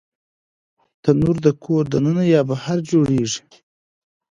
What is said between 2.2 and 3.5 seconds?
یا بهر جوړېږي